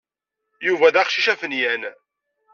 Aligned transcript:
Yuba 0.67 0.93
d 0.93 0.95
aqcic 1.01 1.27
afenyan. 1.33 1.83